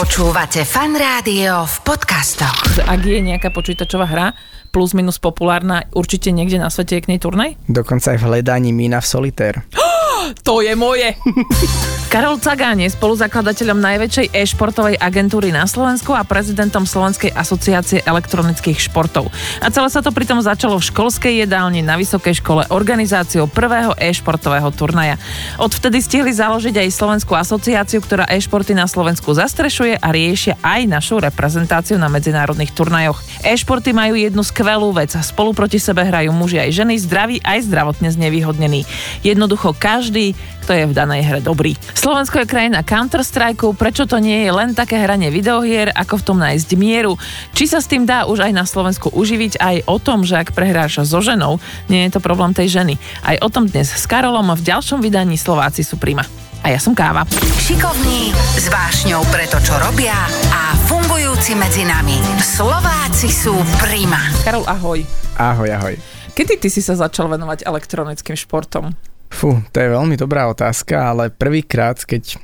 [0.00, 2.88] Počúvate fan rádio v podcastoch.
[2.88, 4.32] Ak je nejaká počítačová hra
[4.72, 7.60] plus minus populárna, určite niekde na svete je k nej turnaj?
[7.68, 9.60] Dokonca aj v hledaní mína v solitér.
[10.48, 11.20] To je moje!
[12.10, 19.30] Karol Cagán je spoluzakladateľom najväčšej e-športovej agentúry na Slovensku a prezidentom Slovenskej asociácie elektronických športov.
[19.62, 24.74] A celé sa to pritom začalo v školskej jedálni na vysokej škole organizáciou prvého e-športového
[24.74, 25.22] turnaja.
[25.62, 31.22] Odvtedy stihli založiť aj Slovenskú asociáciu, ktorá e-športy na Slovensku zastrešuje a riešia aj našu
[31.22, 33.22] reprezentáciu na medzinárodných turnajoch.
[33.46, 35.14] E-športy majú jednu skvelú vec.
[35.14, 38.82] Spolu proti sebe hrajú muži aj ženy, zdraví aj zdravotne znevýhodnení.
[39.22, 40.34] Jednoducho každý,
[40.66, 41.78] kto je v danej hre dobrý.
[42.00, 46.40] Slovensko je krajina Counter-Strike, prečo to nie je len také hranie videohier, ako v tom
[46.40, 47.20] nájsť mieru?
[47.52, 50.56] Či sa s tým dá už aj na Slovensku uživiť, aj o tom, že ak
[50.56, 51.60] prehráš so ženou,
[51.92, 52.96] nie je to problém tej ženy.
[53.20, 56.24] Aj o tom dnes s Karolom v ďalšom vydaní Slováci sú prima.
[56.64, 57.28] A ja som Káva.
[57.60, 60.16] Šikovní, s vášňou pre to, čo robia
[60.56, 62.16] a fungujúci medzi nami.
[62.40, 64.24] Slováci sú prima.
[64.40, 65.04] Karol, ahoj.
[65.36, 65.94] Ahoj, ahoj.
[66.32, 68.96] Kedy ty si sa začal venovať elektronickým športom?
[69.30, 72.36] Fú, to je veľmi dobrá otázka, ale prvýkrát, keď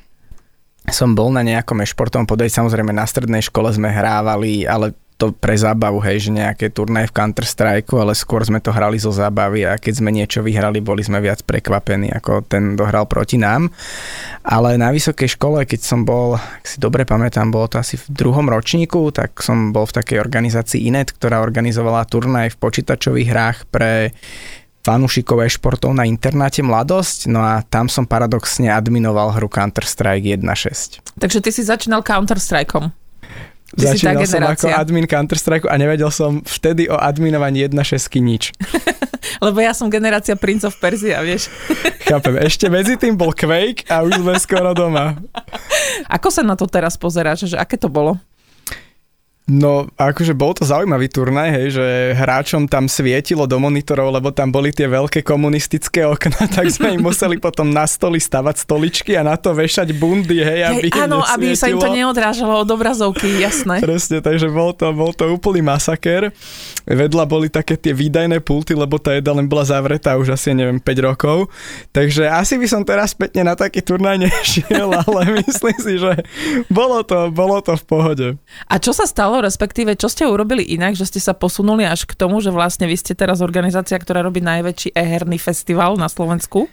[0.87, 5.57] som bol na nejakom športovom podejť, samozrejme na strednej škole sme hrávali, ale to pre
[5.57, 9.81] zábavu, hej, že nejaké turnaje v Counter-Strike, ale skôr sme to hrali zo zábavy a
[9.81, 13.73] keď sme niečo vyhrali, boli sme viac prekvapení, ako ten dohral proti nám.
[14.45, 18.07] Ale na vysokej škole, keď som bol, ak si dobre pamätám, bolo to asi v
[18.13, 23.59] druhom ročníku, tak som bol v takej organizácii INET, ktorá organizovala turnaj v počítačových hrách
[23.73, 24.13] pre
[24.87, 31.03] fanúšikov športov na internáte Mladosť, no a tam som paradoxne adminoval hru Counter-Strike 1.6.
[31.19, 32.95] Takže ty si začínal Counter-Strikeom.
[33.75, 38.55] Ty Začínal som ako admin Counter-Strike a nevedel som vtedy o adminovaní 1.6 nič.
[39.45, 41.51] Lebo ja som generácia princov Perzia, vieš.
[42.09, 45.19] Chápem, ešte medzi tým bol Quake a už sme skoro doma.
[46.07, 48.23] Ako sa na to teraz pozeráš, že aké to bolo?
[49.47, 51.87] No, akože bol to zaujímavý turnaj, hej, že
[52.19, 57.07] hráčom tam svietilo do monitorov, lebo tam boli tie veľké komunistické okna, tak sme im
[57.07, 61.23] museli potom na stoli stavať stoličky a na to vešať bundy, hej, aby hej, Áno,
[61.23, 63.79] aby sa im to neodrážalo od obrazovky, jasné.
[63.87, 66.35] Presne, takže bol to, bol to úplný masaker.
[66.83, 70.83] Vedľa boli také tie výdajné pulty, lebo tá jeda len bola zavretá už asi, neviem,
[70.83, 71.55] 5 rokov.
[71.95, 76.19] Takže asi by som teraz spätne na taký turnaj nešiel, ale myslím si, že
[76.67, 78.27] bolo to, bolo to v pohode.
[78.67, 79.36] A čo sa stalo?
[79.37, 82.89] Stalo, respektíve čo ste urobili inak, že ste sa posunuli až k tomu, že vlastne
[82.89, 86.73] vy ste teraz organizácia, ktorá robí najväčší e-herný festival na Slovensku?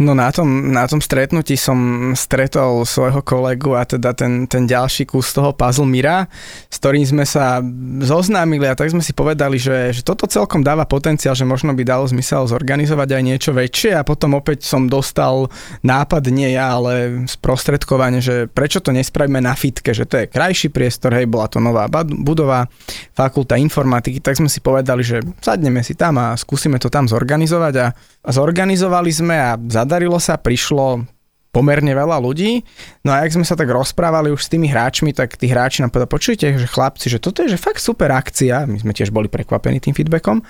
[0.00, 1.76] No na tom, na tom stretnutí som
[2.16, 6.32] stretol svojho kolegu a teda ten, ten ďalší kus toho puzzle Mira,
[6.72, 7.60] s ktorým sme sa
[8.00, 11.84] zoznámili a tak sme si povedali, že, že toto celkom dáva potenciál, že možno by
[11.84, 15.52] dalo zmysel zorganizovať aj niečo väčšie a potom opäť som dostal
[15.84, 20.72] nápad, nie ja, ale sprostredkovanie, že prečo to nespravíme na fitke, že to je krajší
[20.72, 21.84] priestor, hej, bola to nová
[22.16, 22.64] budova,
[23.12, 27.74] fakulta informatiky, tak sme si povedali, že sadneme si tam a skúsime to tam zorganizovať
[27.76, 27.86] a,
[28.26, 31.06] zorganizovali sme a zadarilo sa, prišlo
[31.52, 32.64] pomerne veľa ľudí.
[33.04, 35.92] No a jak sme sa tak rozprávali už s tými hráčmi, tak tí hráči nám
[35.92, 38.64] povedali, počujte, že chlapci, že toto je že fakt super akcia.
[38.64, 40.40] My sme tiež boli prekvapení tým feedbackom.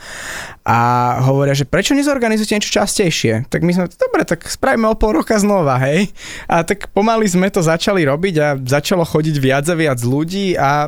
[0.63, 0.79] A
[1.27, 3.51] hovoria, že prečo nezorganizujete niečo častejšie?
[3.51, 6.07] Tak my sme, dobre, tak spravíme o pol roka znova, hej.
[6.47, 10.87] A tak pomaly sme to začali robiť a začalo chodiť viac a viac ľudí a,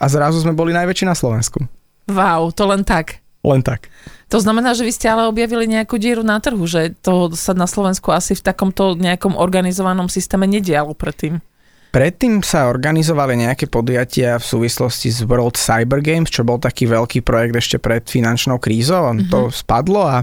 [0.00, 1.60] a zrazu sme boli najväčší na Slovensku.
[2.08, 3.20] Wow, to len tak.
[3.44, 3.92] Len tak.
[4.30, 7.66] To znamená, že vy ste ale objavili nejakú dieru na trhu, že to sa na
[7.66, 11.42] Slovensku asi v takomto nejakom organizovanom systéme nedialo predtým.
[11.90, 17.26] Predtým sa organizovali nejaké podujatia v súvislosti s World Cyber Games, čo bol taký veľký
[17.26, 19.10] projekt ešte pred finančnou krízou.
[19.10, 19.26] Mm-hmm.
[19.34, 20.22] To spadlo a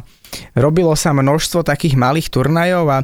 [0.55, 3.03] robilo sa množstvo takých malých turnajov a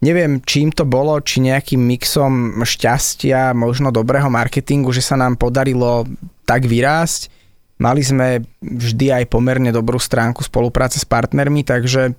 [0.00, 6.08] neviem, čím to bolo, či nejakým mixom šťastia, možno dobrého marketingu, že sa nám podarilo
[6.48, 7.37] tak vyrásť
[7.78, 12.10] Mali sme vždy aj pomerne dobrú stránku spolupráce s partnermi, takže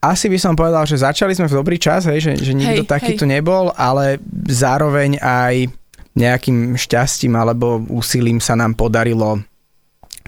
[0.00, 2.88] asi by som povedal, že začali sme v dobrý čas, hej, že, že nikto hej,
[2.88, 3.28] taký hej.
[3.28, 5.68] nebol, ale zároveň aj
[6.16, 9.44] nejakým šťastím alebo úsilím sa nám podarilo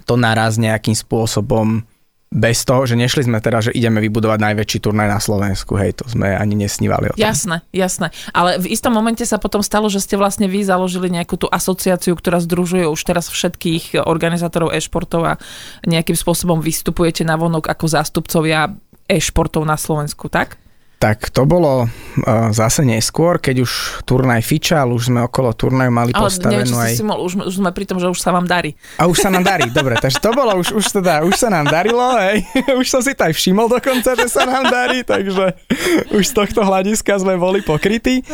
[0.05, 1.81] to naraz nejakým spôsobom
[2.29, 6.05] bez toho, že nešli sme teda, že ideme vybudovať najväčší turnaj na Slovensku, hej, to
[6.13, 7.25] sme ani nesnívali o tom.
[7.25, 8.13] Jasné, jasné.
[8.37, 12.13] Ale v istom momente sa potom stalo, že ste vlastne vy založili nejakú tú asociáciu,
[12.13, 15.33] ktorá združuje už teraz všetkých organizátorov e-športov a
[15.89, 18.77] nejakým spôsobom vystupujete na vonok ako zástupcovia
[19.09, 20.61] e-športov na Slovensku, tak?
[20.99, 26.11] Tak to bolo uh, zase neskôr, keď už turnaj fičal, už sme okolo turnaju mali
[26.11, 26.99] Ale postavenú neviem, aj...
[26.99, 28.75] si mohol, už, už sme pri tom, že už sa vám darí.
[28.99, 31.71] A už sa nám darí, dobre, takže to bolo, už, už, teda, už sa nám
[31.71, 32.43] darilo, hej.
[32.83, 35.55] už som si to aj všimol dokonca, že sa nám darí, takže
[36.11, 38.27] už z tohto hľadiska sme boli pokrytí.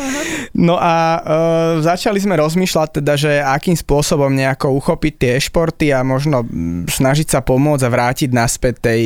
[0.56, 1.20] No a uh,
[1.84, 6.40] začali sme rozmýšľať teda, že akým spôsobom nejako uchopiť tie športy a možno
[6.88, 9.02] snažiť sa pomôcť a vrátiť naspäť tej,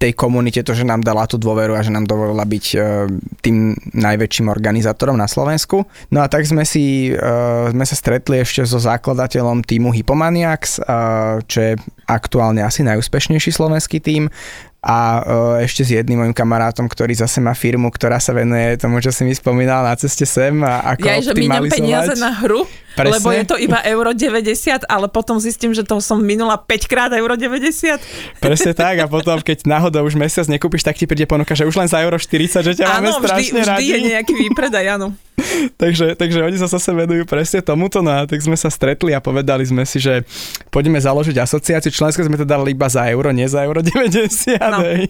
[0.00, 3.01] tej komunite to, že nám dala tú dôveru a že nám dovolila byť uh,
[3.40, 5.86] tým najväčším organizátorom na Slovensku.
[6.10, 11.38] No a tak sme si uh, sme sa stretli ešte so zakladateľom týmu Hypomaniacs, uh,
[11.46, 11.72] čo je
[12.06, 14.28] aktuálne asi najúspešnejší slovenský tím
[14.82, 18.98] a uh, ešte s jedným mojim kamarátom, ktorý zase má firmu, ktorá sa venuje tomu,
[18.98, 22.66] čo si mi spomínal na ceste sem a ako Ja, že míňam peniaze na hru,
[22.98, 23.14] Presne.
[23.14, 27.14] lebo je to iba euro 90, ale potom zistím, že to som minula 5 krát
[27.14, 28.42] euro 90.
[28.42, 31.78] Presne tak a potom, keď náhodou už mesiac nekúpiš, tak ti príde ponuka, že už
[31.78, 33.86] len za euro 40, že ťa máme Áno, vždy, strašne vždy radi.
[33.86, 35.14] je nejaký výpredaj, áno.
[35.82, 39.22] takže, takže oni sa zase venujú presne tomuto, no a tak sme sa stretli a
[39.22, 40.26] povedali sme si, že
[40.68, 41.90] poďme založiť asociáciu.
[41.94, 44.58] Členské sme to dali iba za euro, nie za euro 90.
[44.80, 45.08] Hej.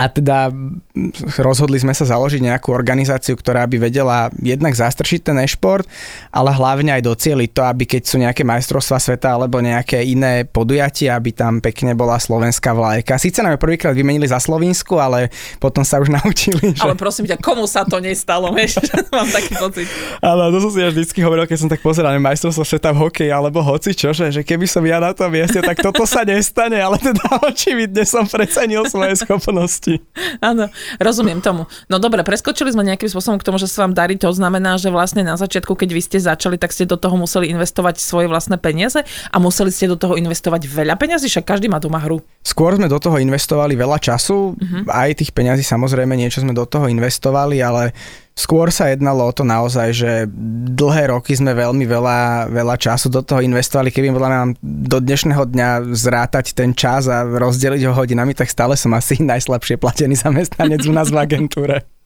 [0.00, 5.36] A teda mm, rozhodli sme sa založiť nejakú organizáciu, ktorá by vedela jednak zastršiť ten
[5.44, 5.84] e-šport,
[6.32, 11.20] ale hlavne aj docieliť to, aby keď sú nejaké majstrovstvá sveta alebo nejaké iné podujatia,
[11.20, 13.20] aby tam pekne bola slovenská vlajka.
[13.20, 15.28] Síce nám ju prvýkrát vymenili za Slovensku, ale
[15.60, 16.80] potom sa už naučili, že...
[16.80, 18.80] Ale prosím ťa, komu sa to nestalo, vieš?
[19.12, 19.84] Mám taký pocit.
[20.24, 23.04] Ale to som si ja vždycky hovoril, keď som tak pozeral na majstrovstvo sveta v
[23.04, 26.24] hokeji alebo hoci čo, že, že keby som ja na tom mieste, tak toto sa
[26.24, 29.89] nestane, ale teda očividne som precenil svoje schopnosti.
[30.42, 30.68] Áno,
[31.00, 31.66] rozumiem tomu.
[31.88, 34.14] No dobre, preskočili sme nejakým spôsobom k tomu, že sa vám darí.
[34.20, 37.50] To znamená, že vlastne na začiatku, keď vy ste začali, tak ste do toho museli
[37.50, 41.82] investovať svoje vlastné peniaze a museli ste do toho investovať veľa peniazy, však každý má
[41.82, 42.22] doma hru.
[42.44, 44.82] Skôr sme do toho investovali veľa času, uh-huh.
[44.88, 47.92] aj tých peňazí samozrejme niečo sme do toho investovali, ale
[48.34, 50.12] skôr sa jednalo o to naozaj, že
[50.74, 53.92] dlhé roky sme veľmi veľa, veľa času do toho investovali.
[53.92, 58.74] Keby bola nám do dnešného dňa zrátať ten čas a rozdeliť ho hodinami, tak stále
[58.74, 61.99] som asi najslabšie platený zamestnanec u nás v agentúre.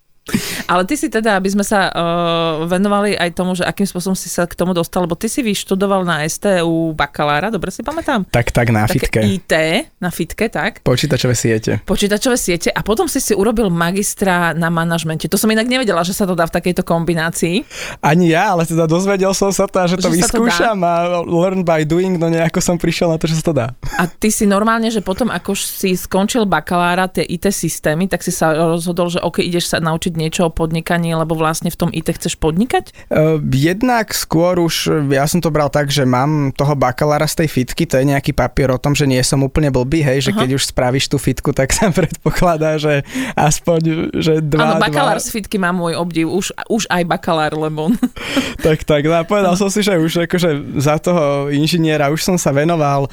[0.64, 4.32] Ale ty si teda, aby sme sa uh, venovali aj tomu, že akým spôsobom si
[4.32, 8.24] sa k tomu dostal, lebo ty si vyštudoval na STU bakalára, dobre si pamätám?
[8.32, 9.20] Tak, tak na Také fitke.
[9.20, 9.52] IT,
[10.00, 10.80] na fitke, tak?
[10.80, 11.84] Počítačové siete.
[11.84, 15.28] Počítačové siete a potom si si urobil magistra na manažmente.
[15.28, 17.60] To som inak nevedela, že sa to dá v takejto kombinácii.
[18.00, 21.20] Ani ja, ale teda dozvedel som sa to, že to Že sa to vyskúšam a
[21.20, 23.66] learn by doing, no nejako som prišiel na to, že sa to dá.
[24.00, 28.32] A ty si normálne, že potom ako si skončil bakalára, tie IT systémy, tak si
[28.32, 32.10] sa rozhodol, že OK, ideš sa naučiť niečo o podnikaní, lebo vlastne v tom IT
[32.14, 32.94] chceš podnikať?
[33.10, 37.48] Uh, jednak skôr už, ja som to bral tak, že mám toho bakalára z tej
[37.50, 40.46] fitky, to je nejaký papier o tom, že nie som úplne blbý, hej, že Aha.
[40.46, 43.02] keď už spravíš tú fitku, tak sa predpokladá, že
[43.34, 47.52] aspoň, že dva, Áno, bakalár dva, z fitky má môj obdiv, už, už aj bakalár,
[47.54, 47.90] lebo
[48.66, 52.54] tak, tak, no povedal som si, že už akože za toho inžiniera už som sa
[52.54, 53.10] venoval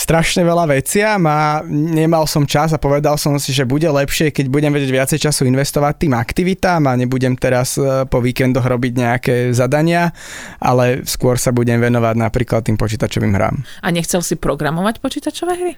[0.00, 4.48] strašne veľa veciam a nemal som čas a povedal som si, že bude lepšie, keď
[4.48, 9.34] budem vedieť viacej času investovať tým aktivitám a nebudem teraz e, po víkendoch robiť nejaké
[9.52, 10.16] zadania,
[10.56, 13.60] ale skôr sa budem venovať napríklad tým počítačovým hrám.
[13.84, 15.74] A nechcel si programovať počítačové hry?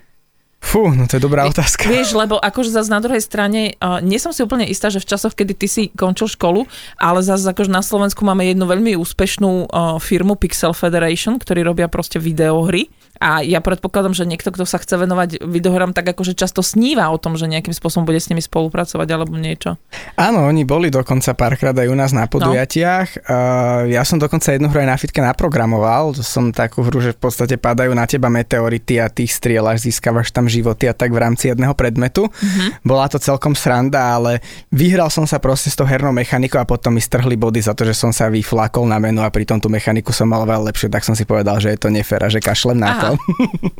[0.62, 1.90] Fú, no to je dobrá otázka.
[1.90, 5.10] Vieš, lebo akože zase na druhej strane, uh, nie som si úplne istá, že v
[5.10, 6.70] časoch, kedy ty si končil školu,
[7.02, 11.90] ale zase akože na Slovensku máme jednu veľmi úspešnú uh, firmu Pixel Federation, ktorí robia
[11.90, 12.86] proste videohry.
[13.22, 17.22] A ja predpokladám, že niekto, kto sa chce venovať videohrám, tak akože často sníva o
[17.22, 19.78] tom, že nejakým spôsobom bude s nimi spolupracovať alebo niečo.
[20.18, 23.08] Áno, oni boli dokonca párkrát aj u nás na podujatiach.
[23.22, 23.86] No.
[23.86, 26.18] Ja som dokonca jednu hru aj na fitke naprogramoval.
[26.18, 29.86] To som takú hru, že v podstate padajú na teba meteority a ty ich strieľaš,
[29.86, 32.26] získavaš tam životy a tak v rámci jedného predmetu.
[32.26, 32.82] Mm-hmm.
[32.82, 34.42] Bola to celkom sranda, ale
[34.74, 37.86] vyhral som sa proste s tou hernou mechanikou a potom mi strhli body za to,
[37.86, 41.06] že som sa vyflakol na menu a pritom tú mechaniku som mal veľa lepšie, tak
[41.06, 43.00] som si povedal, že je to nefér a že kašlem na Aha.
[43.00, 43.11] to.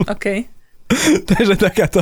[0.09, 0.27] OK.
[1.31, 2.01] Takže takáto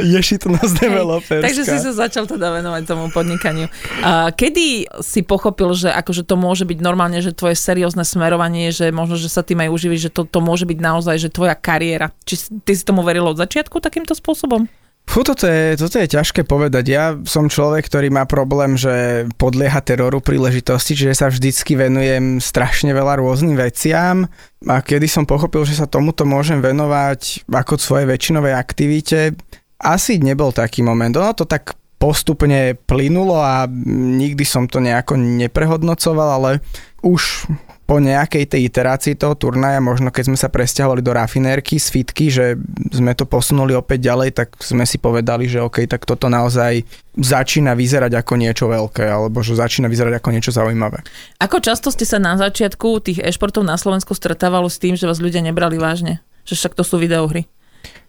[0.00, 1.44] ješitnosť developerská.
[1.44, 3.68] Takže si sa začal teda venovať tomu podnikaniu.
[4.00, 8.88] A kedy si pochopil, že akože to môže byť normálne, že tvoje seriózne smerovanie, že
[8.88, 12.14] možno, že sa tým aj uživíš, že to, to môže byť naozaj, že tvoja kariéra.
[12.24, 14.68] Či ty si tomu veril od začiatku takýmto spôsobom?
[15.12, 16.84] Fú, toto je, toto je ťažké povedať.
[16.88, 22.96] Ja som človek, ktorý má problém, že podlieha teroru príležitosti, čiže sa vždycky venujem strašne
[22.96, 24.24] veľa rôznym veciam
[24.64, 29.36] a kedy som pochopil, že sa tomuto môžem venovať ako svojej väčšinovej aktivite,
[29.84, 31.12] asi nebol taký moment.
[31.12, 33.68] Ono to tak postupne plynulo a
[34.16, 36.64] nikdy som to nejako neprehodnocoval, ale
[37.04, 37.52] už
[37.92, 42.32] po nejakej tej iterácii toho turnaja, možno keď sme sa presťahovali do rafinérky z fitky,
[42.32, 42.56] že
[42.88, 46.88] sme to posunuli opäť ďalej, tak sme si povedali, že OK, tak toto naozaj
[47.20, 51.04] začína vyzerať ako niečo veľké, alebo že začína vyzerať ako niečo zaujímavé.
[51.36, 55.20] Ako často ste sa na začiatku tých e-športov na Slovensku stretávali s tým, že vás
[55.20, 56.24] ľudia nebrali vážne?
[56.48, 57.44] Že však to sú videohry.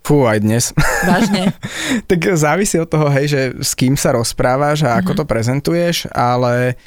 [0.03, 0.75] Fú, aj dnes.
[1.07, 1.51] Vážne?
[2.11, 5.19] tak závisí od toho, hej, že s kým sa rozprávaš a ako mm-hmm.
[5.19, 6.79] to prezentuješ, ale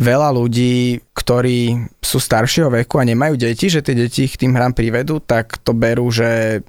[0.00, 4.72] veľa ľudí, ktorí sú staršieho veku a nemajú deti, že tie deti ich tým hrám
[4.72, 6.64] privedú, tak to berú, že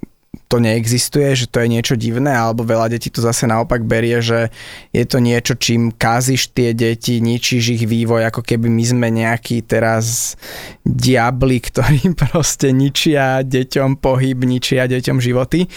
[0.51, 4.51] to neexistuje, že to je niečo divné, alebo veľa detí to zase naopak berie, že
[4.91, 9.63] je to niečo, čím kazíš tie deti, ničíš ich vývoj, ako keby my sme nejakí
[9.63, 10.35] teraz
[10.83, 15.67] diabli, ktorí proste ničia deťom pohyb, ničia deťom životy.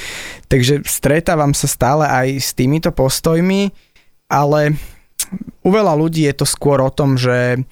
[0.51, 3.75] Takže stretávam sa stále aj s týmito postojmi,
[4.31, 4.75] ale
[5.65, 7.63] u veľa ľudí je to skôr o tom, že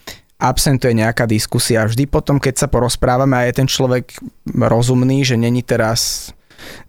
[0.42, 1.86] absentuje nejaká diskusia.
[1.86, 4.18] Vždy potom, keď sa porozprávame a je ten človek
[4.58, 6.32] rozumný, že není teraz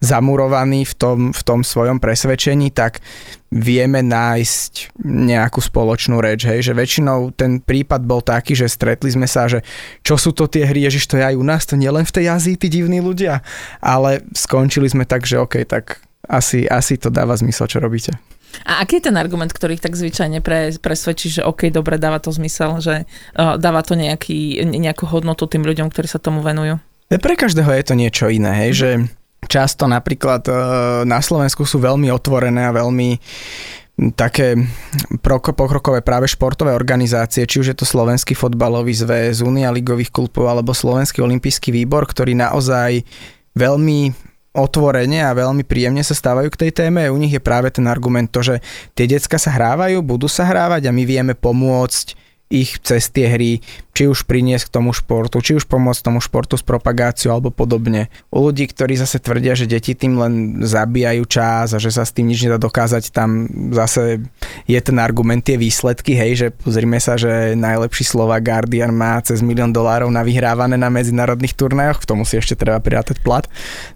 [0.02, 3.02] zamurovaní v tom, v tom svojom presvedčení, tak
[3.50, 6.46] vieme nájsť nejakú spoločnú reč.
[6.46, 6.70] Hej?
[6.70, 9.62] Že väčšinou ten prípad bol taký, že stretli sme sa, že
[10.02, 12.26] čo sú to tie hry, Ježiš, to je aj u nás, to nielen v tej
[12.30, 13.46] Azii, tí divní ľudia.
[13.82, 18.18] Ale skončili sme tak, že OK, tak asi, asi to dáva zmysel, čo robíte.
[18.64, 22.30] A aký je ten argument, ktorý tak zvyčajne pre, presvedčí, že OK, dobre, dáva to
[22.30, 26.78] zmysel, že uh, dáva to nejaký, nejakú hodnotu tým ľuďom, ktorí sa tomu venujú?
[27.10, 28.78] Pre každého je to niečo iné, hej, mm.
[28.78, 28.90] že
[29.52, 30.56] často napríklad uh,
[31.04, 33.20] na Slovensku sú veľmi otvorené a veľmi
[34.18, 34.58] také
[35.54, 40.74] pokrokové práve športové organizácie, či už je to Slovenský fotbalový zväz, Unia ligových klubov alebo
[40.74, 43.06] Slovenský olimpijský výbor, ktorý naozaj
[43.54, 47.10] veľmi otvorene a veľmi príjemne sa stávajú k tej téme.
[47.10, 48.56] U nich je práve ten argument to, že
[48.94, 52.23] tie decka sa hrávajú, budú sa hrávať a my vieme pomôcť
[52.54, 53.66] ich cez tie hry,
[53.98, 58.14] či už priniesť k tomu športu, či už pomôcť tomu športu s propagáciou alebo podobne.
[58.30, 62.14] U ľudí, ktorí zase tvrdia, že deti tým len zabíjajú čas a že sa s
[62.14, 64.22] tým nič nedá dokázať, tam zase
[64.70, 69.42] je ten argument, tie výsledky, hej, že pozrime sa, že najlepší slova Guardian má cez
[69.42, 73.50] milión dolárov na vyhrávané na medzinárodných turnajoch, k tomu si ešte treba prirátať plat.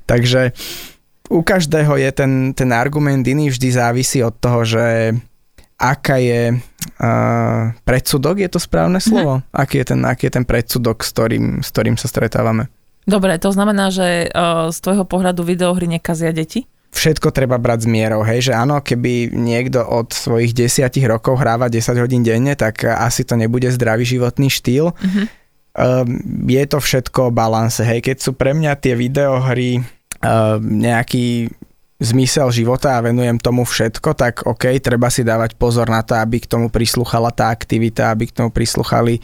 [0.10, 0.58] Takže
[1.28, 5.16] u každého je ten, ten argument iný, vždy závisí od toho, že
[5.78, 9.40] aká je uh, predsudok, je to správne slovo?
[9.40, 9.44] Mm.
[9.54, 12.68] Aký, je ten, aký je ten predsudok, s ktorým, s ktorým sa stretávame?
[13.08, 16.68] Dobre, to znamená, že uh, z tvojho pohľadu videohry nekazia deti?
[16.92, 21.70] Všetko treba brať s mierou, hej, že áno, keby niekto od svojich desiatich rokov hráva
[21.70, 24.92] 10 hodín denne, tak asi to nebude zdravý životný štýl.
[24.92, 25.26] Mm-hmm.
[25.78, 26.04] Uh,
[26.50, 31.54] je to všetko o balanse, hej, keď sú pre mňa tie videohry uh, nejaký
[31.98, 36.38] zmysel života a venujem tomu všetko, tak OK, treba si dávať pozor na to, aby
[36.38, 39.18] k tomu prisluchala tá aktivita, aby k tomu prisluchali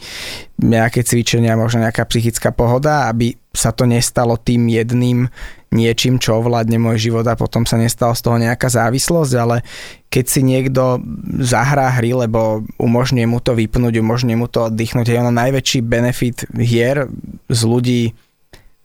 [0.58, 5.30] nejaké cvičenia, možno nejaká psychická pohoda, aby sa to nestalo tým jedným
[5.74, 9.62] niečím, čo ovládne môj život a potom sa nestala z toho nejaká závislosť, ale
[10.10, 11.02] keď si niekto
[11.42, 16.46] zahrá hry, lebo umožňuje mu to vypnúť, umožňuje mu to oddychnúť, je ono najväčší benefit
[16.54, 17.10] hier
[17.50, 18.02] z ľudí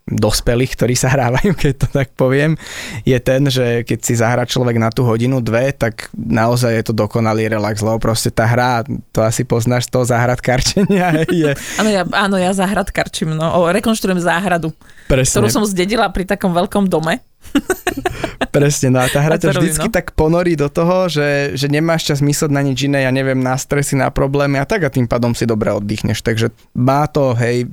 [0.10, 2.58] dospelých, ktorí sa hrávajú, keď to tak poviem,
[3.06, 6.94] je ten, že keď si zahra človek na tú hodinu, dve, tak naozaj je to
[6.94, 11.24] dokonalý relax, lebo proste tá hra, to asi poznáš z toho záhradkarčenia.
[11.30, 11.54] Je...
[11.78, 14.74] Áno, ja, áno, ja záhradkarčím, no, o, rekonštruujem záhradu,
[15.06, 15.39] Presne.
[15.39, 17.22] ktorú som zdedila pri takom veľkom dome.
[18.56, 19.94] Presne, no a tá hra ťa vždycky no?
[19.94, 23.56] tak ponorí do toho, že, že nemáš čas mysleť na nič iné, ja neviem, na
[23.56, 26.20] stresy, na problémy a tak a tým pádom si dobre oddychneš.
[26.25, 27.70] Takže má to, hej,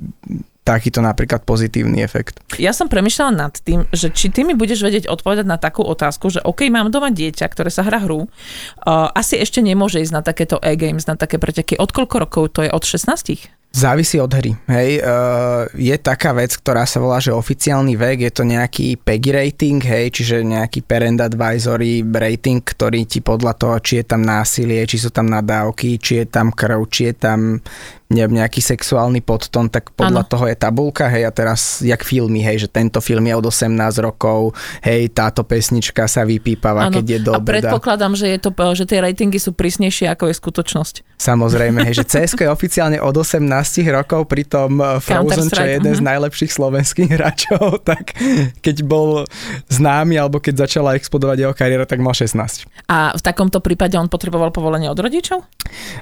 [0.67, 2.43] takýto napríklad pozitívny efekt.
[2.59, 6.27] Ja som premyšľala nad tým, že či ty mi budeš vedieť odpovedať na takú otázku,
[6.35, 10.27] že OK, mám doma dieťa, ktoré sa hrá hru, uh, asi ešte nemôže ísť na
[10.27, 11.79] takéto e-games, na také preteky.
[11.79, 12.71] Od koľko rokov to je?
[12.75, 13.55] Od 16?
[13.77, 14.57] Závisí od hry.
[14.73, 19.31] Hej, uh, je taká vec, ktorá sa volá, že oficiálny vek, je to nejaký PEGI
[19.37, 24.81] rating, hej, čiže nejaký parent advisory rating, ktorý ti podľa toho, či je tam násilie,
[24.89, 27.61] či sú tam nadávky, či je tam krv, či je tam
[28.07, 30.31] neviem, nejaký sexuálny podton, tak podľa ano.
[30.31, 33.75] toho je tabulka, hej, a teraz, jak filmy, hej, že tento film je od 18
[33.99, 34.55] rokov,
[34.87, 37.03] hej, táto pesnička sa vypípava, ano.
[37.03, 40.35] keď je do A predpokladám, že, je to, že tie ratingy sú prísnejšie, ako je
[40.39, 40.95] skutočnosť.
[41.19, 43.43] Samozrejme, hej, že CSK je oficiálne od 18
[43.91, 45.99] rokov, pritom eh, Frozen, čo je jeden uh-huh.
[45.99, 46.09] z mhm.
[46.15, 48.15] najlepších slovenských hráčov, tak
[48.63, 49.27] keď bol
[49.67, 52.71] známy, alebo keď začala explodovať jeho kariéra, tak mal 16.
[52.87, 55.43] A v takomto prípade on potreboval povolenie od rodičov?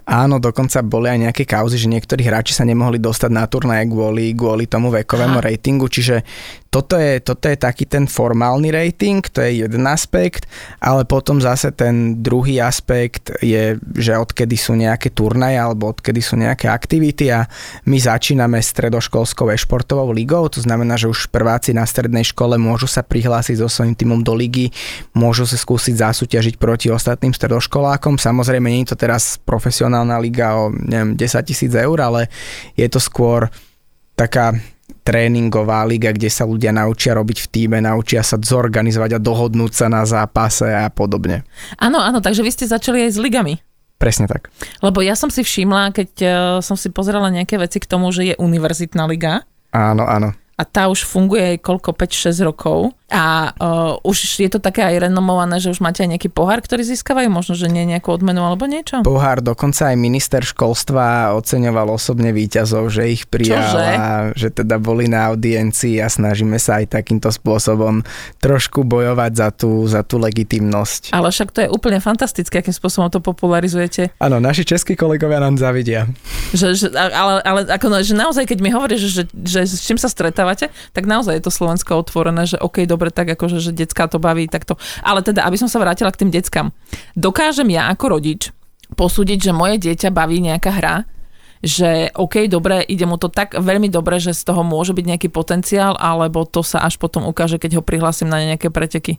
[0.05, 4.35] Áno, dokonca boli aj nejaké kauzy, že niektorí hráči sa nemohli dostať na turnaje kvôli,
[4.35, 6.27] kvôli tomu vekovému ratingu, čiže
[6.75, 10.51] toto je, toto je taký ten formálny rating, to je jeden aspekt,
[10.83, 16.35] ale potom zase ten druhý aspekt je, že odkedy sú nejaké turnaje alebo odkedy sú
[16.35, 17.47] nejaké aktivity a
[17.87, 23.07] my začíname stredoškolskou e-športovou ligou, to znamená, že už prváci na strednej škole môžu sa
[23.07, 24.75] prihlásiť so svojím týmom do ligy,
[25.15, 28.19] môžu sa skúsiť zasúťažiť proti ostatným stredoškolákom.
[28.19, 32.27] Samozrejme, nie je to teraz profesionálna liga o neviem, 10 tisíc eur, ale
[32.75, 33.47] je to skôr
[34.19, 34.59] taká
[35.05, 39.87] tréningová liga, kde sa ľudia naučia robiť v týme, naučia sa zorganizovať a dohodnúť sa
[39.93, 41.45] na zápase a podobne.
[41.77, 43.61] Áno, áno, takže vy ste začali aj s ligami.
[44.01, 44.51] Presne tak.
[44.85, 48.33] Lebo ja som si všimla, keď uh, som si pozerala nejaké veci k tomu, že
[48.33, 49.47] je univerzitná liga.
[49.71, 50.37] Áno, áno.
[50.55, 55.63] A tá už funguje koľko, 5-6 rokov a uh, už je to také aj renomované,
[55.63, 59.07] že už máte aj nejaký pohár, ktorý získavajú, možno, že nie nejakú odmenu alebo niečo?
[59.07, 63.87] Pohár, dokonca aj minister školstva oceňoval osobne výťazov, že ich prijal Čože?
[63.95, 68.03] a že teda boli na audiencii a snažíme sa aj takýmto spôsobom
[68.43, 71.15] trošku bojovať za tú, za tú legitimnosť.
[71.15, 74.11] Ale však to je úplne fantastické, akým spôsobom to popularizujete.
[74.19, 76.11] Áno, naši českí kolegovia nám zavidia.
[76.55, 79.99] Že, že, ale, ale ako, že naozaj, keď mi hovoríš, že, že, že s čím
[79.99, 84.07] sa stretávate, tak naozaj je to Slovensko otvorené, že OK, dobre, tak akože, že decka
[84.07, 84.79] to baví, tak to.
[85.03, 86.71] Ale teda, aby som sa vrátila k tým deckám.
[87.19, 88.55] Dokážem ja ako rodič
[88.95, 90.97] posúdiť, že moje dieťa baví nejaká hra,
[91.65, 95.29] že OK, dobre, ide mu to tak veľmi dobre, že z toho môže byť nejaký
[95.33, 99.19] potenciál, alebo to sa až potom ukáže, keď ho prihlásim na nejaké preteky.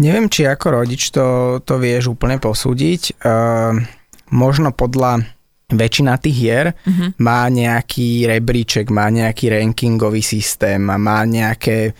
[0.00, 3.22] Neviem, či ako rodič to, to vieš úplne posúdiť.
[3.22, 3.78] Uh,
[4.32, 5.22] možno podľa
[5.76, 7.14] väčšina tých hier uh-huh.
[7.20, 11.94] má nejaký rebríček, má nejaký rankingový systém a má nejaké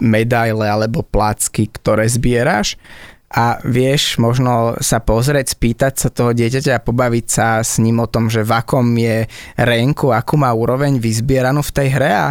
[0.00, 2.80] medaile alebo placky, ktoré zbieraš
[3.30, 8.10] a vieš možno sa pozrieť, spýtať sa toho dieťaťa a pobaviť sa s ním o
[8.10, 12.28] tom, že v akom je renku, akú má úroveň vyzbieranú v tej hre a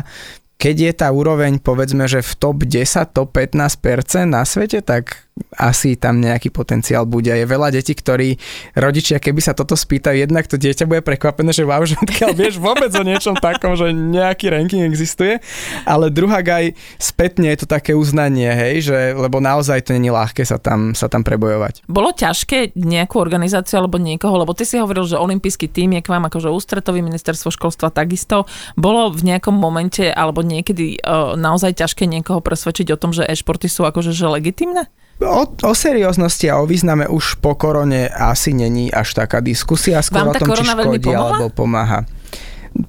[0.60, 5.96] keď je tá úroveň povedzme, že v top 10, top 15% na svete, tak asi
[6.00, 7.32] tam nejaký potenciál bude.
[7.32, 8.38] Je veľa detí, ktorí
[8.78, 12.62] rodičia, keby sa toto spýtajú, jednak to dieťa bude prekvapené, že wow, že odkiaľ vieš
[12.62, 15.42] vôbec o niečom takom, že nejaký ranking existuje,
[15.84, 20.46] ale druhá aj spätne je to také uznanie, hej, že, lebo naozaj to není ľahké
[20.46, 21.86] sa tam, sa tam prebojovať.
[21.90, 26.12] Bolo ťažké nejakú organizáciu alebo niekoho, lebo ty si hovoril, že olimpijský tým je k
[26.12, 28.48] vám akože ústretový ministerstvo školstva takisto.
[28.80, 33.68] Bolo v nejakom momente alebo niekedy uh, naozaj ťažké niekoho presvedčiť o tom, že e-športy
[33.68, 34.90] sú akože že legitimné?
[35.20, 40.24] O, o serióznosti a o význame už po korone asi není až taká diskusia, skôr
[40.24, 42.08] Vám o tom, či škodí alebo pomáha.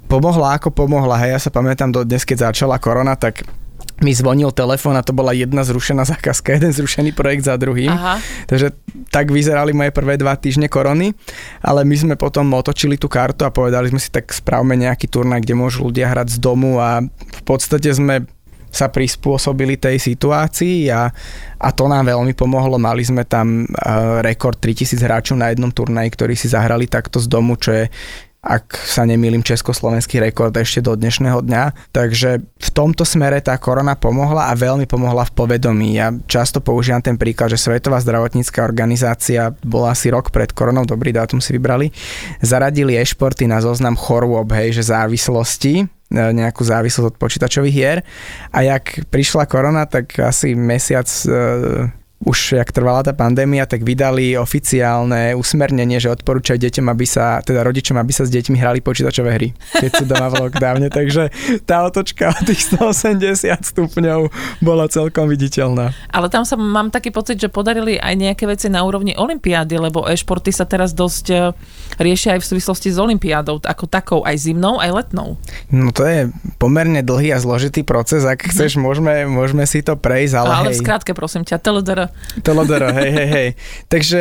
[0.07, 3.43] Pomohla ako pomohla, hej, ja sa pamätám do dnes, keď začala korona, tak
[4.01, 7.93] mi zvonil telefón a to bola jedna zrušená zákazka, jeden zrušený projekt za druhým.
[7.93, 8.17] Aha.
[8.49, 8.73] Takže
[9.13, 11.13] tak vyzerali moje prvé dva týždne korony,
[11.61, 15.45] ale my sme potom otočili tú kartu a povedali sme si, tak spravme nejaký turnaj,
[15.45, 18.25] kde môžu ľudia hrať z domu a v podstate sme
[18.71, 21.11] sa prispôsobili tej situácii a,
[21.59, 22.79] a to nám veľmi pomohlo.
[22.79, 27.27] Mali sme tam uh, rekord 3000 hráčov na jednom turnaji, ktorí si zahrali takto z
[27.27, 27.85] domu, čo je
[28.41, 31.93] ak sa nemýlim, československý rekord ešte do dnešného dňa.
[31.93, 36.01] Takže v tomto smere tá korona pomohla a veľmi pomohla v povedomí.
[36.01, 41.13] Ja často používam ten príklad, že Svetová zdravotnícká organizácia bola asi rok pred koronou, dobrý
[41.13, 41.93] dátum si vybrali,
[42.41, 47.99] zaradili e-športy na zoznam chorôb, hej, že závislosti, nejakú závislosť od počítačových hier.
[48.51, 51.31] A jak prišla korona, tak asi mesiac e,
[52.21, 57.65] už jak trvala tá pandémia, tak vydali oficiálne usmernenie, že odporúčajú deťom, aby sa, teda
[57.65, 60.93] rodičom, aby sa s deťmi hrali počítačové hry, keď sú doma v lockdowne.
[61.01, 61.33] Takže
[61.65, 64.29] tá otočka od tých 180 stupňov
[64.61, 65.97] bola celkom viditeľná.
[66.13, 70.05] Ale tam sa mám taký pocit, že podarili aj nejaké veci na úrovni olympiády, lebo
[70.05, 71.37] e-športy sa teraz dosť e,
[71.97, 75.41] riešia aj v súvislosti s olympiádou, ako takou, aj zimnou, aj letnou.
[75.73, 76.29] No to je
[76.61, 80.77] pomerne dlhý a zložitý proces, ak chceš, môžeme, môžeme si to prejsť, ale, Ale hej.
[80.77, 81.57] v skrátke, prosím ťa,
[82.41, 82.71] teledr.
[82.71, 83.49] Telodoro, hej, hej, hej.
[83.89, 84.21] Takže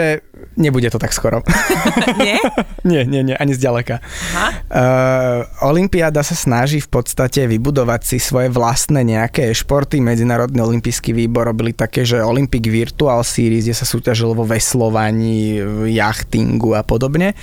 [0.55, 1.43] nebude to tak skoro.
[2.19, 2.39] Nie?
[2.83, 3.99] nie, nie, nie, ani zďaleka.
[4.35, 4.49] Aha.
[4.69, 10.03] Uh, Olympiáda sa snaží v podstate vybudovať si svoje vlastné nejaké športy.
[10.03, 15.59] Medzinárodný olimpijský výbor robili také, že Olympic Virtual Series, kde sa súťažilo vo veslovaní,
[15.91, 17.35] jachtingu a podobne.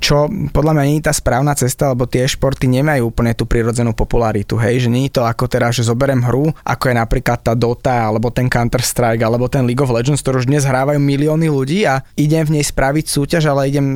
[0.00, 3.96] Čo podľa mňa nie je tá správna cesta, lebo tie športy nemajú úplne tú prirodzenú
[3.96, 4.60] popularitu.
[4.60, 8.08] Hej, že nie je to ako teraz, že zoberiem hru, ako je napríklad tá Dota,
[8.08, 12.04] alebo ten Counter-Strike, alebo ten League of Legends, ktorú už dnes hrávajú milióny ľudí a
[12.14, 13.86] idem v nej spraviť súťaž, ale idem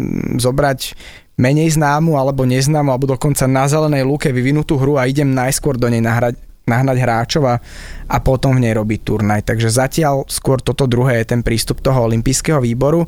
[0.40, 0.96] zobrať
[1.38, 5.86] menej známu alebo neznámu, alebo dokonca na zelenej lúke vyvinutú hru a idem najskôr do
[5.86, 6.34] nej nahrať,
[6.66, 7.62] nahnať hráčov a,
[8.10, 9.46] a potom v nej robiť turnaj.
[9.46, 13.06] Takže zatiaľ skôr toto druhé je ten prístup toho olympijského výboru.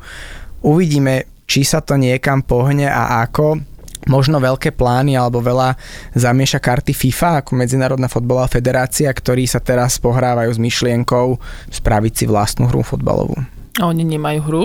[0.62, 3.58] Uvidíme, či sa to niekam pohne a ako.
[4.08, 5.76] Možno veľké plány alebo veľa
[6.16, 11.36] zamieša karty FIFA ako Medzinárodná fotbalová federácia, ktorí sa teraz pohrávajú s myšlienkou
[11.68, 13.36] spraviť si vlastnú hru fotbalovú.
[13.76, 14.64] A oni nemajú hru?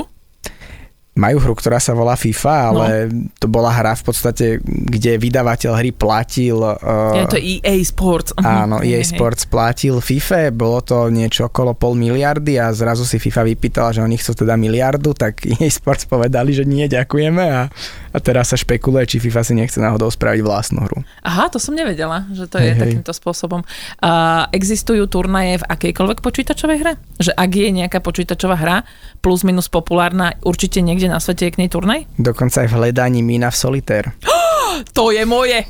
[1.16, 3.32] Majú hru, ktorá sa volá FIFA, ale no.
[3.40, 6.60] to bola hra v podstate, kde vydavateľ hry platil...
[6.60, 8.36] Uh, je to EA Sports.
[8.44, 13.48] Áno, EA Sports platil FIFA, bolo to niečo okolo pol miliardy a zrazu si FIFA
[13.48, 17.72] vypýtala, že oni chcú teda miliardu, tak EA Sports povedali, že nie, ďakujeme a,
[18.12, 21.00] a teraz sa špekuluje, či FIFA si nechce náhodou spraviť vlastnú hru.
[21.24, 22.82] Aha, to som nevedela, že to hej, je hej.
[22.84, 23.64] takýmto spôsobom.
[24.04, 26.94] Uh, existujú turnaje v akejkoľvek počítačovej hre?
[27.24, 28.78] Že ak je nejaká počítačová hra
[29.24, 32.10] plus minus populárna, určite niekde kde na svete je k nej turnaj?
[32.18, 34.04] Dokonca aj v hledaní mína v solitér.
[34.98, 35.62] to je moje!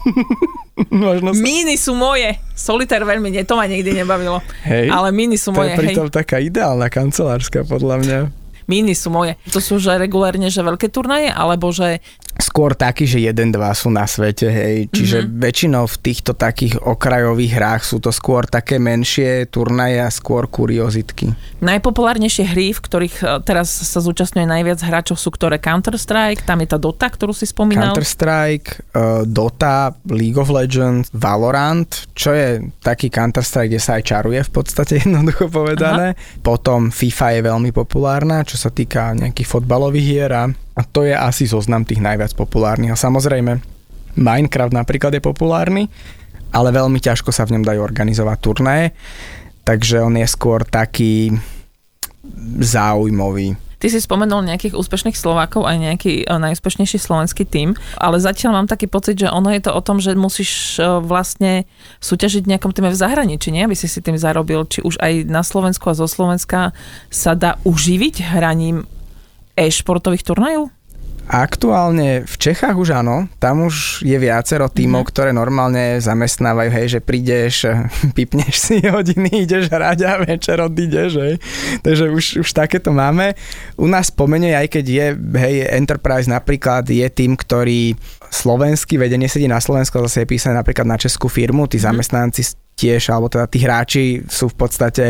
[0.91, 1.39] Možno sa...
[1.43, 2.39] Míny sú moje.
[2.55, 4.39] Solitér veľmi nie, to ma nikdy nebavilo.
[4.63, 5.75] Hej, Ale míny sú to moje.
[5.75, 6.15] To je pritom hej.
[6.15, 8.19] taká ideálna kancelárska podľa mňa.
[8.65, 9.37] Míny sú moje.
[9.53, 12.01] To sú že regulérne, že veľké turnaje, alebo že
[12.35, 14.91] skôr taký, že jeden, dva sú na svete, hej.
[14.91, 15.39] Čiže mm-hmm.
[15.39, 21.31] väčšinou v týchto takých okrajových hrách sú to skôr také menšie turnaje a skôr kuriozitky.
[21.63, 26.67] Najpopulárnejšie hry, v ktorých e, teraz sa zúčastňuje najviac hráčov sú ktoré Counter-Strike, tam je
[26.67, 27.95] tá Dota, ktorú si spomínal.
[27.95, 34.43] Counter-Strike, uh, Dota, League of Legends, Valorant, čo je taký Counter-Strike, kde sa aj čaruje
[34.43, 36.15] v podstate jednoducho povedané.
[36.15, 36.39] Aha.
[36.43, 41.47] Potom FIFA je veľmi populárna, čo sa týka nejakých fotbalových hier a to je asi
[41.47, 42.91] zoznam tých najviac populárnych.
[42.91, 43.59] A samozrejme,
[44.15, 45.83] Minecraft napríklad je populárny,
[46.55, 48.85] ale veľmi ťažko sa v ňom dajú organizovať turnaje,
[49.67, 51.35] takže on je skôr taký
[52.63, 53.64] záujmový.
[53.85, 58.65] Ty si spomenul nejakých úspešných Slovákov aj nejaký uh, najúspešnejší slovenský tým, ale zatiaľ mám
[58.65, 61.69] taký pocit, že ono je to o tom, že musíš uh, vlastne
[62.01, 63.61] súťažiť v nejakom týme v zahraničí, nie?
[63.61, 66.73] Aby si si tým zarobil, či už aj na Slovensku a zo Slovenska
[67.13, 68.89] sa dá uživiť hraním
[69.53, 70.74] e-športových turnajov?
[71.25, 75.09] Aktuálne v Čechách už áno, tam už je viacero tímov, mm.
[75.09, 77.65] ktoré normálne zamestnávajú, hej, že prídeš,
[78.17, 81.35] pipneš si hodiny, ideš hrať a večer odídeš, hej.
[81.81, 83.33] Takže už, už takéto máme.
[83.73, 85.05] U nás pomene, aj keď je,
[85.41, 87.97] hej, Enterprise napríklad je tým, ktorý
[88.35, 91.85] slovenský vedenie sedí na Slovensku, zase je písané napríklad na českú firmu, tí mm.
[91.87, 92.41] zamestnanci
[92.75, 95.05] tiež, alebo teda tí hráči sú v podstate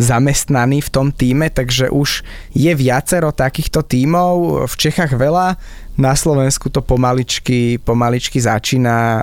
[0.00, 2.24] zamestnaní v tom týme, takže už
[2.56, 5.60] je viacero takýchto tímov, v Čechách veľa,
[6.00, 9.22] na Slovensku to pomaličky, pomaličky začína e,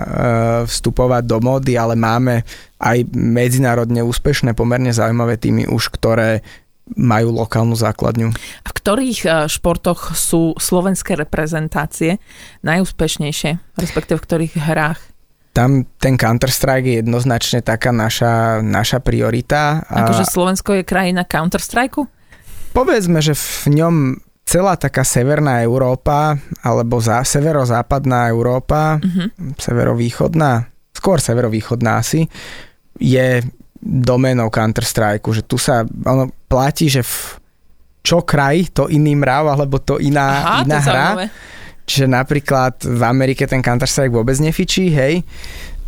[0.70, 2.46] vstupovať do mody, ale máme
[2.78, 6.46] aj medzinárodne úspešné, pomerne zaujímavé týmy už, ktoré
[6.96, 8.34] majú lokálnu základňu.
[8.66, 12.18] A v ktorých e, športoch sú slovenské reprezentácie
[12.66, 15.00] najúspešnejšie, respektíve v ktorých hrách?
[15.50, 19.82] tam ten Counter-Strike je jednoznačne taká naša, naša priorita.
[19.82, 22.06] Akože Slovensko je krajina Counter-Strike?
[22.70, 23.94] Povedzme, že v ňom
[24.46, 29.54] celá taká severná Európa, alebo za, severozápadná Európa, uh-huh.
[29.58, 32.30] severovýchodná, skôr severovýchodná asi,
[32.98, 33.42] je
[33.82, 37.38] domenou Counter-Strike, že tu sa ono platí, že v
[38.02, 41.06] čo kraj, to iný mrav, alebo to iná, Aha, iná to hra.
[41.14, 41.26] Zaujímavé.
[41.90, 45.26] Čiže napríklad v Amerike ten Counter-Strike vôbec nefičí, hej.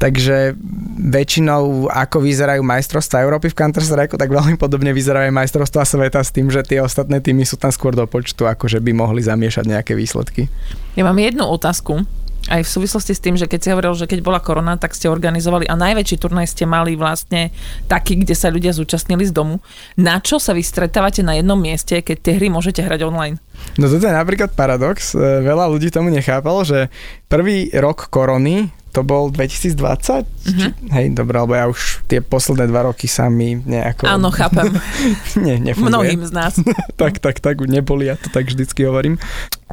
[0.03, 0.59] Takže
[0.98, 6.35] väčšinou, ako vyzerajú majstrovstvá Európy v Counter-Strike, tak veľmi podobne vyzerajú aj majstrovstvá sveta s
[6.35, 9.62] tým, že tie ostatné týmy sú tam skôr do počtu, ako že by mohli zamiešať
[9.62, 10.51] nejaké výsledky.
[10.98, 12.03] Ja mám jednu otázku
[12.50, 15.07] aj v súvislosti s tým, že keď si hovoril, že keď bola korona, tak ste
[15.07, 17.55] organizovali a najväčší turnaj ste mali vlastne
[17.87, 19.62] taký, kde sa ľudia zúčastnili z domu.
[19.94, 23.38] Na čo sa vy stretávate na jednom mieste, keď tie hry môžete hrať online?
[23.78, 25.14] No toto je napríklad paradox.
[25.14, 26.90] E, veľa ľudí tomu nechápalo, že
[27.31, 29.72] prvý rok korony to bol 2020?
[29.72, 30.22] Uh-huh.
[30.52, 30.68] Mhm.
[30.92, 34.05] Hej, dobré, lebo ja už tie posledné dva roky sa mi nejako...
[34.05, 34.68] Áno, chápem.
[35.44, 35.88] Nie, nefunguje.
[35.88, 36.61] Mnohým z nás.
[37.00, 39.16] tak, tak, tak, neboli, ja to tak vždycky hovorím.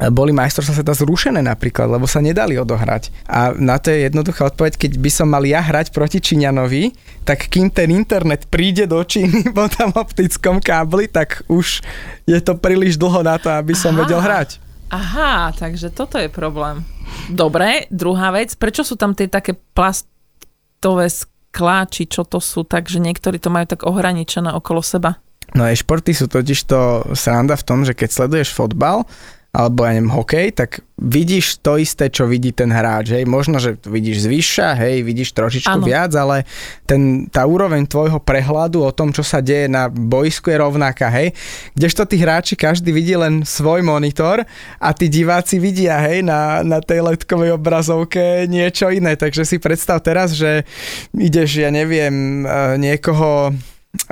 [0.08, 3.12] Boli majstrovstvá sveta zrušené napríklad, lebo sa nedali odohrať.
[3.28, 6.96] A na to je jednoduchá odpoveď, keď by som mal ja hrať proti Číňanovi,
[7.28, 11.84] tak kým ten internet príde do Číny po tam optickom kábli, tak už
[12.24, 14.08] je to príliš dlho na to, aby som Aha.
[14.08, 14.69] vedel hrať.
[14.90, 16.82] Aha, takže toto je problém.
[17.30, 22.98] Dobre, druhá vec, prečo sú tam tie také plastové sklá, či čo to sú, takže
[22.98, 25.22] niektorí to majú tak ohraničené okolo seba?
[25.54, 29.06] No aj športy sú totiž to sranda v tom, že keď sleduješ fotbal,
[29.50, 33.18] alebo ja neviem, hokej, tak vidíš to isté, čo vidí ten hráč.
[33.18, 33.26] Hej.
[33.26, 35.90] Možno, že vidíš zvyša, hej, vidíš trošičku ano.
[35.90, 36.46] viac, ale
[36.86, 41.10] ten, tá úroveň tvojho prehľadu o tom, čo sa deje na boisku je rovnaká.
[41.10, 41.34] Hej.
[41.74, 44.46] Kdežto tí hráči, každý vidí len svoj monitor
[44.78, 49.18] a tí diváci vidia hej, na, na tej letkovej obrazovke niečo iné.
[49.18, 50.62] Takže si predstav teraz, že
[51.10, 53.50] ideš, ja neviem, e, niekoho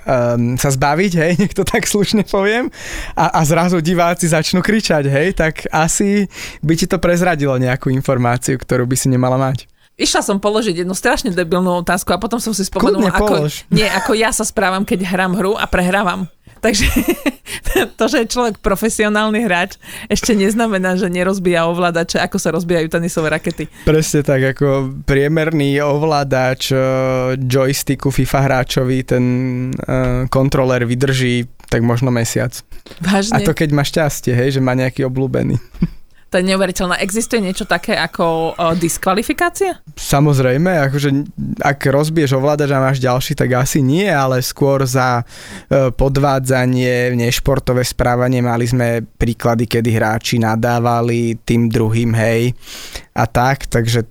[0.05, 2.71] um, sa zbaviť, hej, nech to tak slušne poviem,
[3.15, 6.27] a, a zrazu diváci začnú kričať, hej, tak asi
[6.63, 9.71] by ti to prezradilo nejakú informáciu, ktorú by si nemala mať.
[9.99, 14.15] Išla som položiť jednu strašne debilnú otázku a potom som si spomenula, ako, nie, ako
[14.15, 16.31] ja sa správam, keď hrám hru a prehrávam.
[16.59, 16.87] Takže
[17.99, 19.79] to, že je človek profesionálny hráč,
[20.11, 23.71] ešte neznamená, že nerozbíja ovládače, ako sa rozbijajú tenisové rakety.
[23.87, 29.25] Presne tak, ako priemerný ovládač uh, joysticku FIFA hráčovi, ten
[29.75, 32.57] uh, kontroler vydrží tak možno mesiac.
[33.05, 33.37] Vážne?
[33.37, 35.61] A to keď má šťastie, hej, že má nejaký obľúbený.
[36.29, 37.01] To je neuveriteľné.
[37.01, 39.81] Existuje niečo také ako uh, diskvalifikácia?
[39.97, 41.09] Samozrejme, akože
[41.65, 47.81] ak rozbiješ ovládač a máš ďalší, tak asi nie, ale skôr za uh, podvádzanie, nešportové
[47.81, 52.53] správanie mali sme príklady, kedy hráči nadávali tým druhým, hej,
[53.17, 54.05] a tak, takže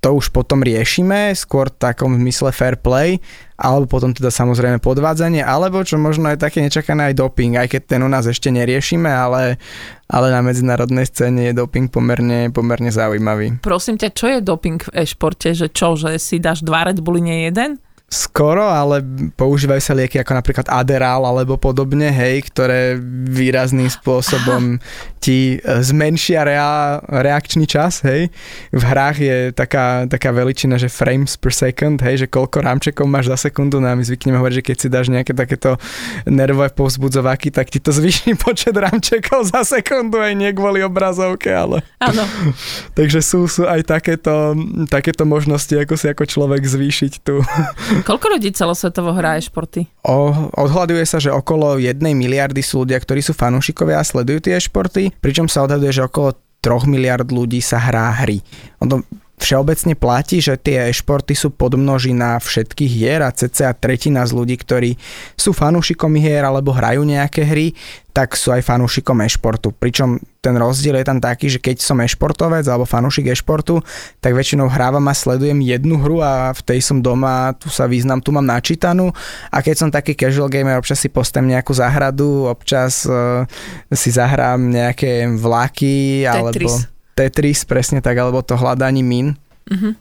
[0.00, 3.20] to už potom riešime, skôr v takom zmysle fair play,
[3.60, 7.82] alebo potom teda samozrejme podvádzanie, alebo čo možno je také nečakané aj doping, aj keď
[7.84, 9.60] ten u nás ešte neriešime, ale,
[10.08, 13.60] ale na medzinárodnej scéne je doping pomerne, pomerne zaujímavý.
[13.60, 15.52] Prosím ťa, čo je doping v e-športe?
[15.52, 17.76] Že čo, že si dáš dva Red Bulli, nie jeden?
[18.10, 19.06] skoro, ale
[19.38, 22.98] používajú sa lieky ako napríklad Aderal alebo podobne, hej, ktoré
[23.30, 24.82] výrazným spôsobom
[25.20, 28.32] ti e, zmenšia rea- reakčný čas, hej.
[28.72, 33.28] V hrách je taká, taká veličina, že frames per second, hej, že koľko rámčekov máš
[33.28, 35.76] za sekundu, no a my zvykneme hovoriť, že keď si dáš nejaké takéto
[36.24, 41.84] nervové povzbudzováky, tak ti to zvýši počet rámčekov za sekundu, aj nie kvôli obrazovke, ale...
[42.00, 42.24] Áno.
[42.98, 44.56] Takže sú, sú aj takéto,
[44.88, 47.44] takéto možnosti, ako si ako človek zvýšiť tu
[48.08, 49.86] Koľko ľudí celosvetovo hrá športy?
[50.06, 54.56] O, odhľaduje sa, že okolo jednej miliardy sú ľudia, ktorí sú fanúšikovia a sledujú tie
[54.56, 58.38] športy, pričom sa odhaduje, že okolo 3 miliard ľudí sa hrá hry.
[58.84, 59.02] Ono
[59.40, 65.00] všeobecne platí, že tie športy sú podmnožina všetkých hier a cca tretina z ľudí, ktorí
[65.34, 67.72] sú fanúšikom hier alebo hrajú nejaké hry,
[68.12, 69.72] tak sú aj fanúšikom e-športu.
[69.72, 73.80] Pričom ten rozdiel je tam taký, že keď som e-športovec alebo fanúšik e-športu,
[74.20, 78.20] tak väčšinou hrávam a sledujem jednu hru a v tej som doma, tu sa význam,
[78.20, 79.08] tu mám načítanú
[79.48, 83.48] a keď som taký casual gamer, občas si postem nejakú záhradu, občas uh,
[83.88, 86.28] si zahrám nejaké vlaky Tetris.
[86.28, 89.36] alebo Tetris, presne tak, alebo to hľadanie min.
[89.68, 89.92] Uh-huh.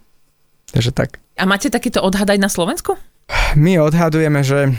[0.72, 1.20] Takže tak.
[1.36, 2.96] A máte takýto odhad aj na Slovensku?
[3.60, 4.72] My odhadujeme, že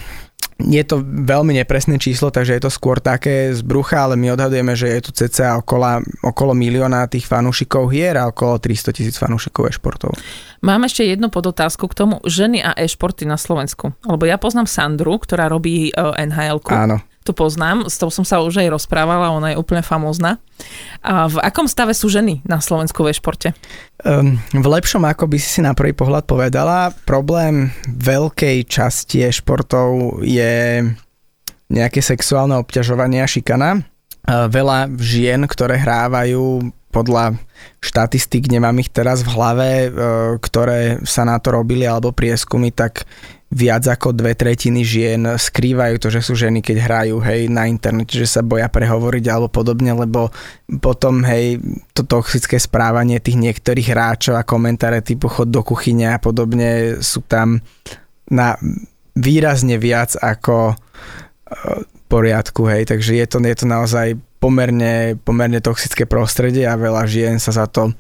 [0.61, 4.77] je to veľmi nepresné číslo, takže je to skôr také z brucha, ale my odhadujeme,
[4.77, 9.73] že je tu cca okolo, okolo milióna tých fanúšikov hier a okolo 300 tisíc fanúšikov
[9.73, 10.13] e-športov.
[10.61, 13.97] Mám ešte jednu podotázku k tomu ženy a e-športy na Slovensku.
[14.05, 17.01] Lebo ja poznám Sandru, ktorá robí uh, nhl Áno.
[17.21, 20.41] Tu poznám, s tou som sa už aj rozprávala, ona je úplne famózna.
[21.05, 23.53] A v akom stave sú ženy na Slovensku v e-športe?
[24.01, 30.25] Um, v lepšom, ako by si si na prvý pohľad povedala, problém veľkej časti e-športov
[30.25, 30.81] je
[31.71, 33.85] nejaké sexuálne obťažovanie a šikana.
[34.27, 37.39] Veľa žien, ktoré hrávajú podľa
[37.79, 39.89] štatistik, nemám ich teraz v hlave, e,
[40.43, 43.07] ktoré sa na to robili alebo prieskumy, tak
[43.51, 48.15] viac ako dve tretiny žien skrývajú to, že sú ženy, keď hrajú hej, na internete,
[48.15, 50.31] že sa boja prehovoriť alebo podobne, lebo
[50.79, 51.59] potom hej,
[51.91, 57.27] to toxické správanie tých niektorých hráčov a komentáre typu chod do kuchyne a podobne sú
[57.27, 57.59] tam
[58.31, 58.55] na
[59.19, 65.59] výrazne viac ako v e, poriadku, hej, takže je to, je to naozaj pomerne, pomerne
[65.59, 67.91] toxické prostredie a veľa žien sa za to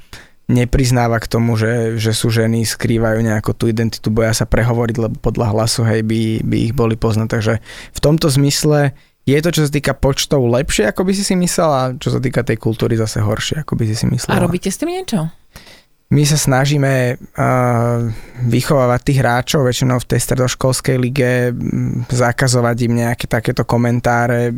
[0.50, 5.14] nepriznáva k tomu, že, že sú ženy, skrývajú nejakú tú identitu, boja sa prehovoriť, lebo
[5.22, 7.28] podľa hlasu hej, by, by ich boli poznať.
[7.30, 7.54] Takže
[7.94, 8.92] v tomto zmysle
[9.30, 12.42] je to, čo sa týka počtov, lepšie, ako by si si myslela, čo sa týka
[12.42, 14.34] tej kultúry, zase horšie, ako by si si myslela.
[14.34, 15.30] A robíte s tým niečo?
[16.11, 18.11] My sa snažíme uh,
[18.42, 21.55] vychovávať tých hráčov, väčšinou v tej stredoškolskej lige,
[22.11, 24.51] zakazovať im nejaké takéto komentáre,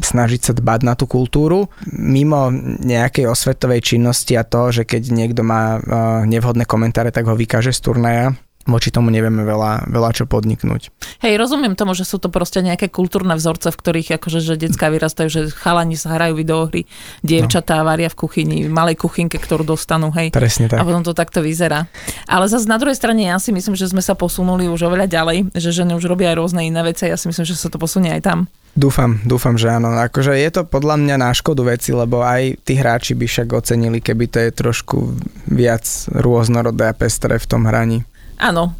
[0.00, 1.68] snažiť sa dbať na tú kultúru.
[1.92, 2.48] Mimo
[2.80, 5.82] nejakej osvetovej činnosti a to, že keď niekto má uh,
[6.24, 8.32] nevhodné komentáre, tak ho vykáže z turnaja,
[8.64, 10.88] voči tomu nevieme veľa, veľa čo podniknúť.
[11.20, 14.88] Hej, rozumiem tomu, že sú to proste nejaké kultúrne vzorce, v ktorých akože, že detská
[14.88, 16.88] vyrastajú, že chalani sa hrajú videohry,
[17.20, 17.92] dievčatá no.
[17.92, 20.32] varia v kuchyni, v malej kuchynke, ktorú dostanú, hej.
[20.32, 20.80] Presne tak.
[20.80, 21.86] A potom to takto vyzerá.
[22.24, 25.52] Ale zase na druhej strane ja si myslím, že sme sa posunuli už oveľa ďalej,
[25.52, 28.10] že ženy už robia aj rôzne iné veci, ja si myslím, že sa to posunie
[28.12, 28.38] aj tam.
[28.74, 29.94] Dúfam, dúfam, že áno.
[29.94, 34.02] Akože je to podľa mňa na škodu veci, lebo aj tí hráči by však ocenili,
[34.02, 35.14] keby to je trošku
[35.46, 38.02] viac rôznorodé a pestré v tom hraní.
[38.38, 38.74] Áno,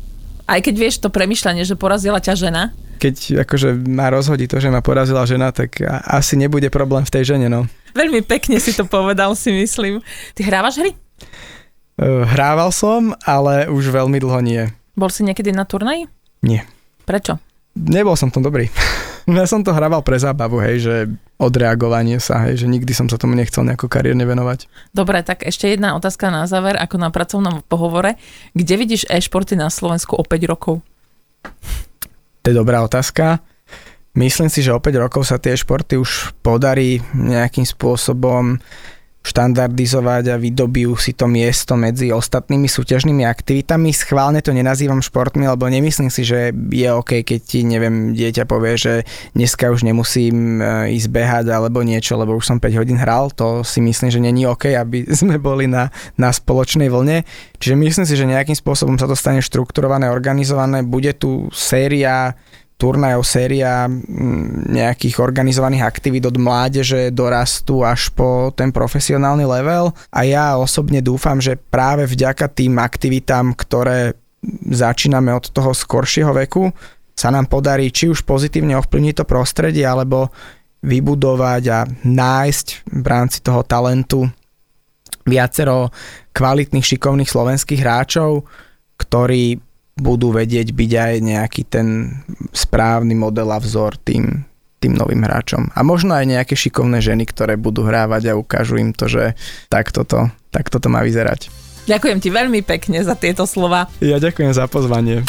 [0.44, 2.62] aj keď vieš to premyšľanie, že porazila ťa žena.
[2.98, 7.34] Keď akože má rozhodí to, že ma porazila žena, tak asi nebude problém v tej
[7.36, 7.66] žene, no.
[7.94, 10.02] Veľmi pekne si to povedal, si myslím.
[10.34, 10.90] Ty hrávaš hry?
[12.02, 14.62] Hrával som, ale už veľmi dlho nie.
[14.98, 16.10] Bol si niekedy na turnaji?
[16.42, 16.66] Nie.
[17.06, 17.38] Prečo?
[17.74, 18.70] nebol som tom dobrý.
[19.26, 20.94] ja som to hrával pre zábavu, hej, že
[21.38, 24.70] odreagovanie sa, hej, že nikdy som sa tomu nechcel nejako kariérne venovať.
[24.94, 28.16] Dobre, tak ešte jedna otázka na záver, ako na pracovnom pohovore.
[28.54, 30.80] Kde vidíš e-športy na Slovensku o 5 rokov?
[32.42, 33.42] To je dobrá otázka.
[34.14, 38.62] Myslím si, že o 5 rokov sa tie športy už podarí nejakým spôsobom
[39.24, 43.88] štandardizovať a vydobijú si to miesto medzi ostatnými súťažnými aktivitami.
[43.88, 48.76] Schválne to nenazývam športmi, lebo nemyslím si, že je OK, keď ti, neviem, dieťa povie,
[48.76, 48.94] že
[49.32, 53.32] dneska už nemusím e, ísť behať alebo niečo, lebo už som 5 hodín hral.
[53.40, 55.88] To si myslím, že není OK, aby sme boli na,
[56.20, 57.24] na spoločnej vlne.
[57.56, 60.84] Čiže myslím si, že nejakým spôsobom sa to stane štrukturované, organizované.
[60.84, 62.36] Bude tu séria
[62.74, 63.86] turnajov, séria
[64.68, 69.94] nejakých organizovaných aktivít od mládeže dorastu až po ten profesionálny level.
[70.10, 74.18] A ja osobne dúfam, že práve vďaka tým aktivitám, ktoré
[74.68, 76.74] začíname od toho skoršieho veku,
[77.14, 80.34] sa nám podarí či už pozitívne ovplyvniť to prostredie, alebo
[80.84, 84.28] vybudovať a nájsť v rámci toho talentu
[85.24, 85.88] viacero
[86.36, 88.44] kvalitných, šikovných slovenských hráčov,
[89.00, 89.63] ktorí
[89.94, 92.18] budú vedieť byť aj nejaký ten
[92.50, 94.42] správny model a vzor tým,
[94.82, 95.70] tým novým hráčom.
[95.72, 99.38] A možno aj nejaké šikovné ženy, ktoré budú hrávať a ukážu im to, že
[99.70, 101.48] takto to, takto to má vyzerať.
[101.84, 103.92] Ďakujem ti veľmi pekne za tieto slova.
[104.00, 105.20] Ja ďakujem za pozvanie.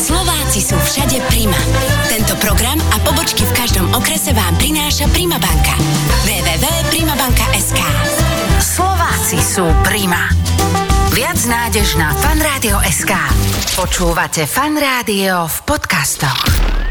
[0.00, 1.60] Slováci sú všade Prima.
[2.08, 5.76] Tento program a pobočky v každom okrese vám prináša Prima banka.
[6.24, 7.80] www.primabanka.sk
[8.56, 10.91] Slováci sú Prima.
[11.12, 13.12] Viac nádež na fanradio.sk
[13.76, 16.81] Počúvate Fan Rádio v podcastoch.